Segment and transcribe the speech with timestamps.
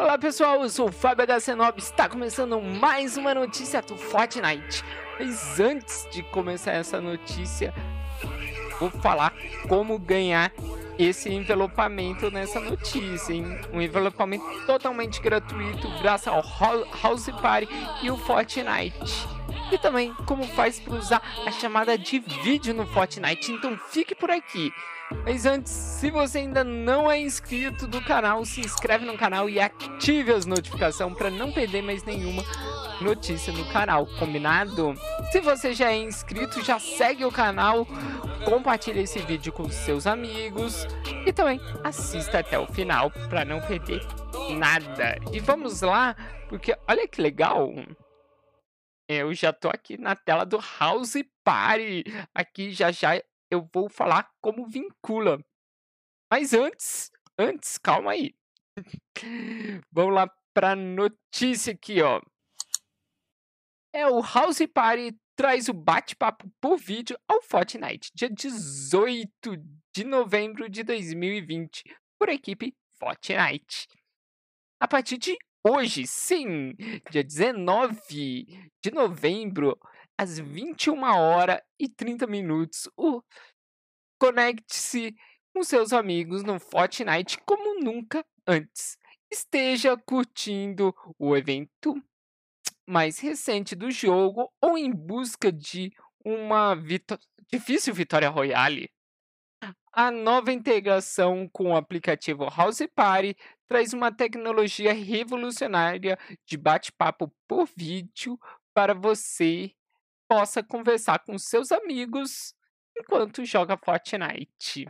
[0.00, 4.82] Olá pessoal, eu sou o Fábio HC9, está começando mais uma notícia do Fortnite.
[5.18, 7.74] Mas antes de começar essa notícia,
[8.80, 9.34] vou falar
[9.68, 10.50] como ganhar
[10.98, 13.60] esse envelopamento nessa notícia, hein?
[13.74, 16.42] Um envelopamento totalmente gratuito graças ao
[17.02, 17.68] House Party
[18.02, 19.28] e o Fortnite.
[19.70, 24.30] E também como faz para usar a chamada de vídeo no Fortnite, então fique por
[24.30, 24.72] aqui.
[25.24, 29.60] Mas antes, se você ainda não é inscrito do canal, se inscreve no canal e
[29.60, 32.44] ative as notificações para não perder mais nenhuma
[33.00, 34.94] notícia no canal, combinado?
[35.32, 37.86] Se você já é inscrito, já segue o canal,
[38.44, 40.86] compartilha esse vídeo com seus amigos
[41.26, 44.06] e também assista até o final para não perder
[44.50, 45.18] nada.
[45.32, 46.14] E vamos lá,
[46.48, 47.72] porque olha que legal.
[49.12, 52.04] Eu já tô aqui na tela do House Party.
[52.32, 55.44] Aqui já já eu vou falar como vincula.
[56.30, 58.36] Mas antes, antes, calma aí.
[59.90, 62.22] Vamos lá para notícia aqui, ó.
[63.92, 69.56] É o House Party traz o bate-papo por vídeo ao Fortnite, dia 18
[69.92, 71.82] de novembro de 2020,
[72.16, 73.88] por equipe Fortnite.
[74.78, 76.74] A partir de hoje, sim,
[77.10, 78.46] dia 19
[78.82, 79.78] de novembro,
[80.18, 82.88] às 21 horas e 30 minutos.
[82.96, 83.22] O
[84.20, 85.16] Conecte-se
[85.54, 88.98] com seus amigos no Fortnite como nunca antes.
[89.32, 91.94] Esteja curtindo o evento
[92.86, 95.90] mais recente do jogo ou em busca de
[96.22, 97.16] uma vitó
[97.50, 98.90] difícil vitória royale.
[99.92, 103.36] A nova integração com o aplicativo House Party
[103.66, 108.38] traz uma tecnologia revolucionária de bate-papo por vídeo
[108.72, 109.72] para você
[110.28, 112.54] possa conversar com seus amigos
[112.96, 114.88] enquanto joga Fortnite.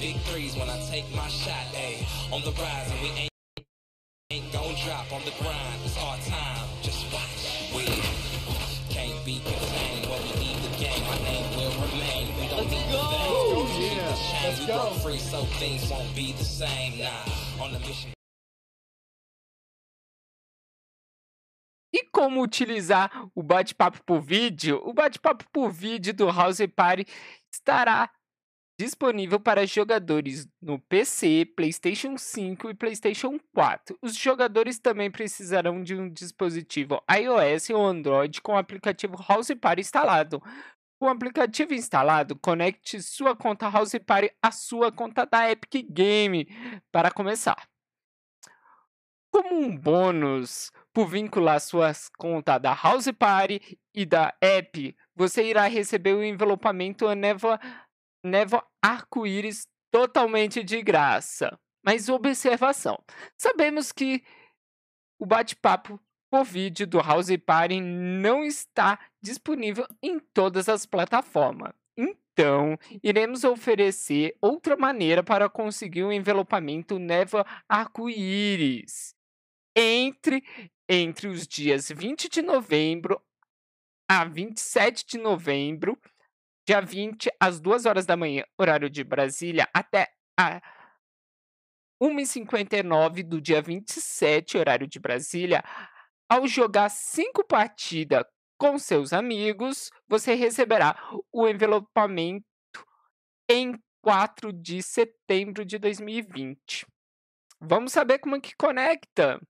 [0.00, 2.04] Big threes when I take my shot, ayy.
[2.30, 3.30] On the rise and we ain't,
[4.30, 5.80] ain't gon' drop on the grind.
[5.84, 7.72] It's our time, just watch.
[7.74, 7.84] We
[8.92, 11.02] can't be contained when we leave the game.
[11.04, 12.28] My name will remain.
[12.38, 13.96] We don't need the things.
[13.96, 14.44] Yeah.
[14.44, 14.76] Let's we go.
[14.76, 16.98] broke free so things won't be the same.
[16.98, 18.10] Nah, on the mission.
[21.92, 24.82] E como utilizar o bate-papo por vídeo?
[24.84, 27.06] O bate-papo por vídeo do House Party
[27.50, 28.10] estará
[28.78, 33.98] disponível para jogadores no PC, PlayStation 5 e PlayStation 4.
[34.02, 39.80] Os jogadores também precisarão de um dispositivo iOS ou Android com o aplicativo House Party
[39.80, 40.42] instalado.
[40.98, 46.46] Com o aplicativo instalado, conecte sua conta House Party à sua conta da Epic Game
[46.90, 47.68] para começar.
[49.30, 55.66] Como um bônus por vincular suas contas da House Party e da App, você irá
[55.66, 57.06] receber o envelopamento
[58.26, 61.58] Neva arco-íris totalmente de graça.
[61.84, 62.98] Mas observação:
[63.38, 64.22] sabemos que
[65.18, 71.72] o bate-papo por vídeo do House Party não está disponível em todas as plataformas.
[71.96, 79.14] Então, iremos oferecer outra maneira para conseguir o um envelopamento névoa arco-íris.
[79.74, 80.42] Entre,
[80.88, 83.22] entre os dias 20 de novembro
[84.08, 85.98] a 27 de novembro
[86.66, 90.60] dia 20, às 2 horas da manhã, horário de Brasília, até a
[92.02, 95.62] 1h59 do dia 27, horário de Brasília,
[96.28, 98.24] ao jogar cinco partidas
[98.58, 100.98] com seus amigos, você receberá
[101.32, 102.44] o envelopamento
[103.48, 106.86] em 4 de setembro de 2020.
[107.60, 109.40] Vamos saber como é que conecta.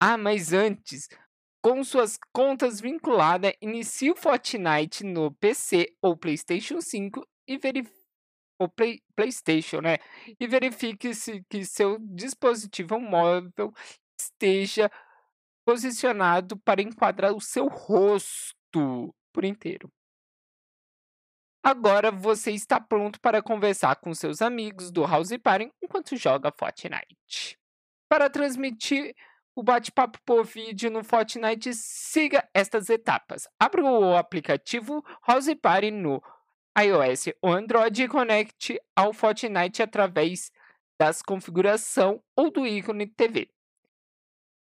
[0.00, 1.08] Ah, mas antes,
[1.68, 7.98] com suas contas vinculadas, inicie o Fortnite no PC ou PlayStation 5 e verifique
[8.58, 9.98] ou Play, PlayStation, né?
[10.40, 13.70] E verifique se que seu dispositivo móvel
[14.18, 14.90] esteja
[15.64, 19.92] posicionado para enquadrar o seu rosto por inteiro.
[21.62, 27.58] Agora você está pronto para conversar com seus amigos do House Party enquanto joga Fortnite.
[28.08, 29.14] Para transmitir
[29.58, 33.48] o bate-papo por vídeo no Fortnite, siga estas etapas.
[33.58, 36.22] Abra o aplicativo House Party no
[36.80, 40.52] iOS ou Android e conecte ao Fortnite através
[40.96, 43.50] das configuração ou do ícone TV.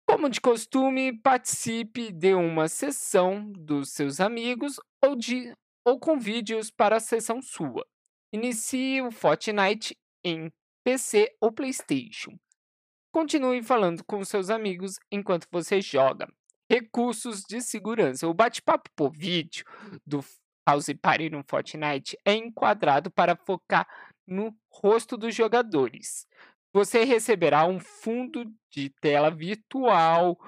[0.07, 5.53] Como de costume, participe de uma sessão dos seus amigos ou, de,
[5.85, 7.85] ou com vídeos para a sessão sua.
[8.33, 10.53] Inicie o Fortnite em
[10.85, 12.39] PC ou PlayStation.
[13.11, 16.29] Continue falando com seus amigos enquanto você joga.
[16.71, 18.29] Recursos de segurança.
[18.29, 19.65] O bate-papo por vídeo
[20.07, 20.23] do
[20.69, 23.89] House Party no Fortnite é enquadrado para focar
[24.27, 26.27] no rosto dos jogadores.
[26.75, 30.39] Você receberá um fundo de tela virtual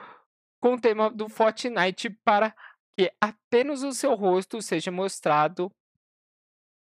[0.61, 2.55] com o tema do Fortnite para
[2.99, 5.73] que apenas o seu rosto seja mostrado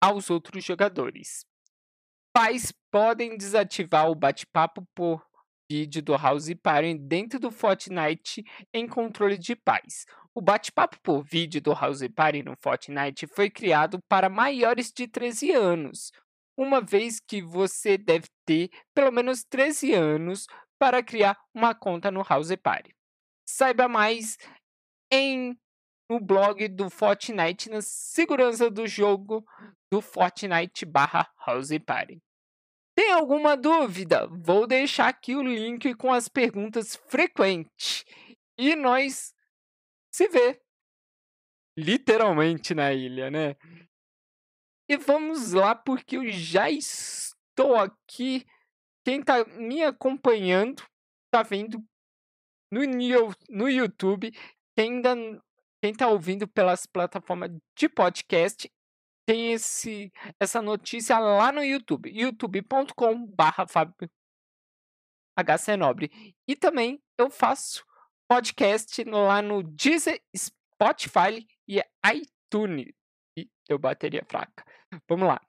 [0.02, 1.46] aos outros jogadores.
[2.34, 5.25] Pais podem desativar o bate-papo por
[5.69, 8.44] vídeo do House Party dentro do Fortnite
[8.74, 10.06] em controle de pais.
[10.33, 15.51] O bate-papo por vídeo do House Party no Fortnite foi criado para maiores de 13
[15.51, 16.12] anos,
[16.57, 20.48] uma vez que você deve ter pelo menos 13 anos
[20.80, 22.95] para criar uma conta no House Party.
[23.48, 24.38] Saiba mais
[25.12, 25.56] em
[26.10, 29.45] no blog do Fortnite na segurança do jogo
[29.92, 32.19] do Fortnite barra House Party.
[33.00, 34.28] Tem alguma dúvida?
[34.28, 38.04] Vou deixar aqui o link com as perguntas frequentes.
[38.57, 39.34] E nós
[40.13, 40.62] se vê
[41.78, 43.56] literalmente na ilha, né?
[44.90, 48.46] E vamos lá, porque eu já estou aqui.
[49.06, 50.84] Quem tá me acompanhando
[51.31, 51.81] tá vendo
[52.69, 52.81] no,
[53.50, 54.30] no YouTube.
[54.78, 55.16] Quem ainda
[55.81, 58.69] quem tá ouvindo pelas plataformas de podcast
[59.30, 63.68] tem esse, essa notícia lá no YouTube, youtube.com/barra
[65.38, 66.10] HCNobre.
[66.48, 67.86] E também eu faço
[68.28, 71.80] podcast lá no Deezer, Spotify e
[72.12, 72.92] iTunes.
[73.38, 74.66] E deu bateria fraca.
[75.08, 75.40] Vamos lá.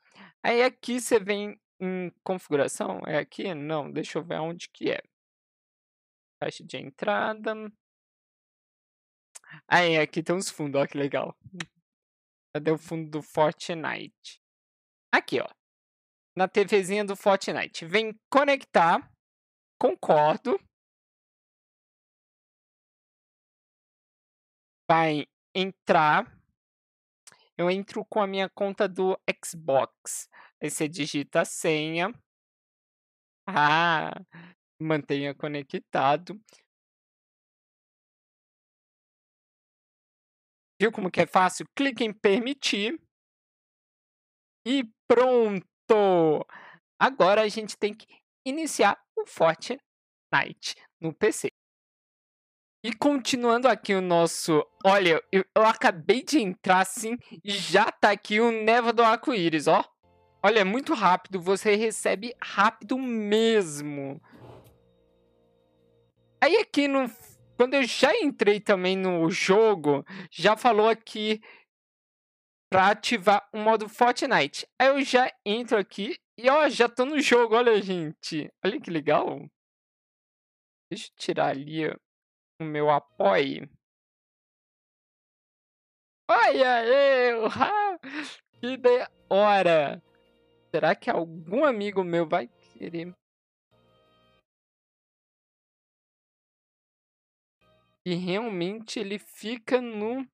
[0.43, 3.00] Aí aqui você vem em configuração.
[3.06, 3.55] É aqui?
[3.55, 5.03] Não, deixa eu ver onde que é.
[6.38, 7.55] Caixa de entrada.
[9.67, 11.35] Aí aqui tem uns fundos, ó que legal.
[12.52, 14.41] Cadê o fundo do Fortnite?
[15.12, 15.49] Aqui, ó.
[16.37, 17.85] Na TVzinha do Fortnite.
[17.87, 19.11] Vem conectar.
[19.79, 20.58] Concordo.
[24.88, 26.26] Vai entrar.
[27.56, 30.29] Eu entro com a minha conta do Xbox.
[30.61, 32.12] Aí você digita a senha.
[33.47, 34.12] Ah,
[34.81, 36.41] mantenha conectado.
[40.81, 41.67] Viu como que é fácil?
[41.77, 42.99] Clique em permitir.
[44.67, 46.47] E pronto!
[46.99, 48.06] Agora a gente tem que
[48.47, 51.49] iniciar o Fortnite no PC.
[52.82, 54.67] E continuando aqui o nosso...
[54.82, 59.67] Olha, eu, eu acabei de entrar assim e já tá aqui o Neva do Arco-Íris,
[59.67, 59.85] ó.
[60.43, 64.19] Olha, é muito rápido, você recebe rápido mesmo.
[66.41, 67.06] Aí aqui no
[67.61, 71.43] quando eu já entrei também no jogo, já falou aqui
[72.73, 74.67] para ativar o modo Fortnite.
[74.79, 78.51] Aí eu já entro aqui e ó, já tô no jogo, olha gente.
[78.65, 79.47] Olha que legal.
[80.91, 81.87] Deixa eu tirar ali
[82.59, 83.69] o meu apoio.
[86.31, 87.43] Olha eu!
[88.59, 90.03] Que da hora!
[90.75, 93.15] Será que algum amigo meu vai querer
[98.05, 100.26] E realmente ele fica no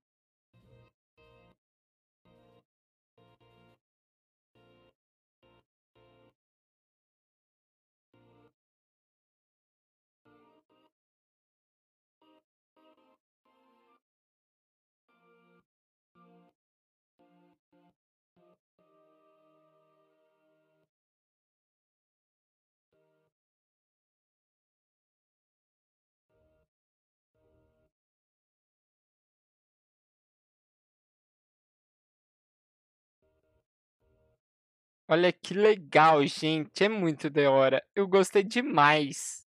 [35.09, 36.83] Olha que legal, gente.
[36.83, 37.85] É muito da hora.
[37.95, 39.47] Eu gostei demais.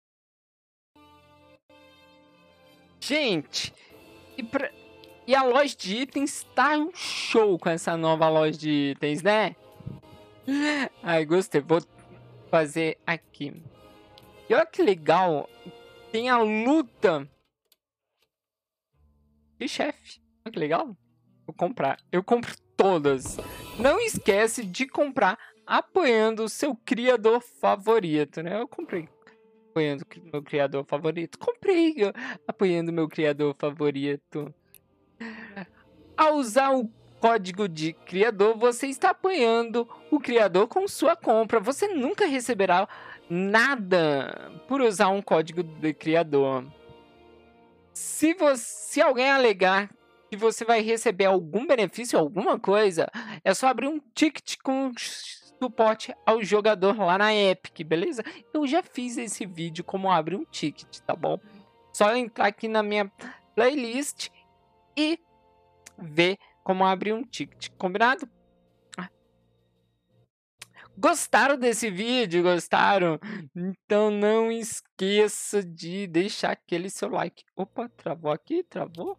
[3.01, 3.73] Gente,
[4.37, 4.71] e, pra...
[5.27, 9.57] e a loja de itens tá um show com essa nova loja de itens, né?
[11.03, 11.61] Ai, gostei.
[11.61, 11.81] Vou
[12.51, 13.63] fazer aqui.
[14.49, 15.49] E olha que legal.
[16.13, 17.29] Tem a luta
[19.59, 20.21] de chefe.
[20.45, 20.97] Olha que legal.
[21.47, 21.99] Vou comprar.
[22.13, 23.37] Eu compro todas.
[23.79, 28.61] Não esquece de comprar apoiando o seu criador favorito, né?
[28.61, 29.09] Eu comprei
[29.71, 31.39] apoiando meu criador favorito.
[31.39, 31.95] Comprei
[32.47, 34.53] apoiando o meu criador favorito.
[36.17, 41.61] Ao usar o código de criador, você está apoiando o criador com sua compra.
[41.61, 42.89] Você nunca receberá
[43.31, 46.65] nada por usar um código de criador.
[47.93, 49.89] Se, você, se alguém alegar
[50.31, 53.09] que você vai receber algum benefício, alguma coisa,
[53.43, 58.23] é só abrir um ticket com suporte ao jogador lá na Epic, beleza?
[58.53, 61.39] Eu já fiz esse vídeo como abrir um ticket, tá bom?
[61.93, 63.11] Só entrar aqui na minha
[63.55, 64.29] playlist
[64.97, 65.19] e
[65.99, 68.29] ver como abrir um ticket, combinado?
[70.97, 72.43] Gostaram desse vídeo?
[72.43, 73.21] Gostaram?
[73.55, 77.45] Então não esqueça de deixar aquele seu like.
[77.55, 78.65] Opa, travou aqui?
[78.65, 79.17] Travou?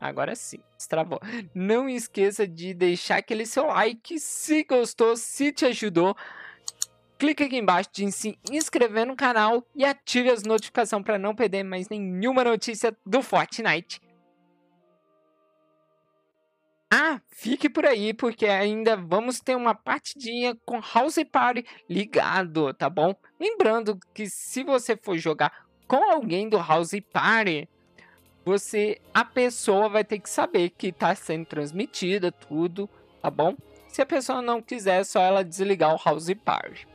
[0.00, 1.20] Agora sim, destravou.
[1.54, 6.16] Não esqueça de deixar aquele seu like se gostou, se te ajudou.
[7.18, 11.64] Clique aqui embaixo de se inscrever no canal e ative as notificações para não perder
[11.64, 14.00] mais nenhuma notícia do Fortnite.
[16.90, 22.88] Ah, fique por aí, porque ainda vamos ter uma partidinha com House Party ligado, tá
[22.88, 23.14] bom?
[23.38, 27.68] Lembrando que se você for jogar com alguém do House Party,
[28.48, 32.88] você, a pessoa vai ter que saber que está sendo transmitida tudo,
[33.20, 33.54] tá bom?
[33.88, 36.88] Se a pessoa não quiser, é só ela desligar o House Party.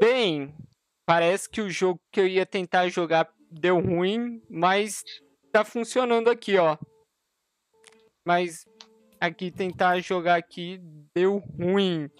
[0.00, 0.54] Bem,
[1.04, 5.04] parece que o jogo que eu ia tentar jogar deu ruim, mas
[5.52, 6.78] tá funcionando aqui, ó.
[8.24, 8.64] Mas
[9.20, 10.80] aqui tentar jogar aqui
[11.14, 12.10] deu ruim.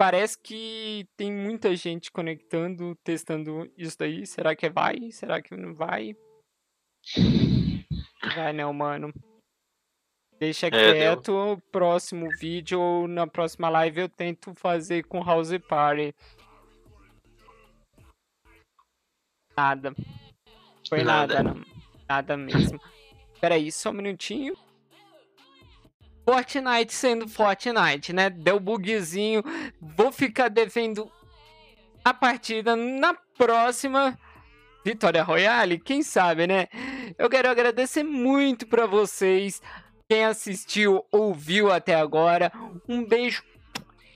[0.00, 4.26] Parece que tem muita gente conectando, testando isso daí.
[4.26, 5.12] Será que vai?
[5.12, 6.16] Será que não vai?
[8.34, 9.12] Vai não, mano.
[10.38, 11.32] Deixa é, quieto.
[11.32, 11.62] Deu.
[11.70, 16.14] Próximo vídeo ou na próxima live eu tento fazer com House Party.
[19.54, 19.94] Nada.
[20.88, 21.64] Foi nada, nada não.
[22.08, 22.80] Nada mesmo.
[23.38, 24.56] Pera aí, só um minutinho.
[26.32, 28.30] Fortnite sendo Fortnite, né?
[28.30, 29.42] Deu bugzinho.
[29.80, 31.10] Vou ficar devendo
[32.04, 34.16] a partida na próxima
[34.84, 36.68] Vitória Royale, quem sabe, né?
[37.18, 39.60] Eu quero agradecer muito para vocês,
[40.08, 42.52] quem assistiu, ouviu até agora.
[42.88, 43.42] Um beijo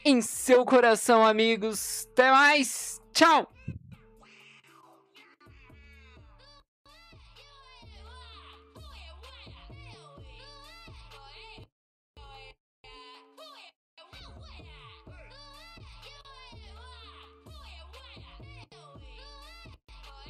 [0.04, 2.06] em seu coração, amigos.
[2.12, 3.02] Até mais.
[3.12, 3.53] Tchau.